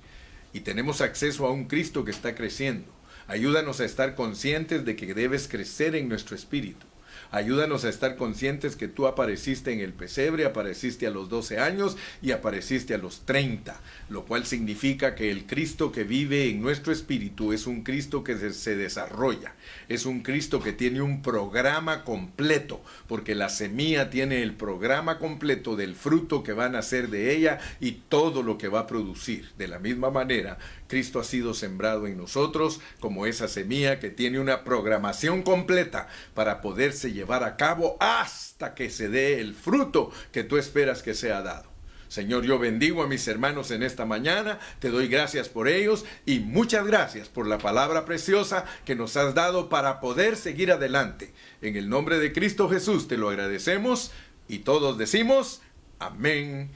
[0.54, 2.92] y tenemos acceso a un Cristo que está creciendo.
[3.28, 6.86] Ayúdanos a estar conscientes de que debes crecer en nuestro espíritu.
[7.32, 11.96] Ayúdanos a estar conscientes que tú apareciste en el pesebre, apareciste a los 12 años
[12.22, 13.80] y apareciste a los 30,
[14.10, 18.38] lo cual significa que el Cristo que vive en nuestro espíritu es un Cristo que
[18.52, 19.56] se desarrolla,
[19.88, 25.78] es un Cristo que tiene un programa completo, porque la semilla tiene el programa completo
[25.78, 29.50] del fruto que va a nacer de ella y todo lo que va a producir.
[29.58, 30.58] De la misma manera,
[30.92, 36.60] Cristo ha sido sembrado en nosotros como esa semilla que tiene una programación completa para
[36.60, 41.42] poderse llevar a cabo hasta que se dé el fruto que tú esperas que sea
[41.44, 41.72] dado.
[42.10, 46.40] Señor, yo bendigo a mis hermanos en esta mañana, te doy gracias por ellos y
[46.40, 51.32] muchas gracias por la palabra preciosa que nos has dado para poder seguir adelante.
[51.62, 54.12] En el nombre de Cristo Jesús te lo agradecemos
[54.50, 55.62] y todos decimos
[56.00, 56.70] amén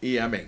[0.00, 0.46] y amén.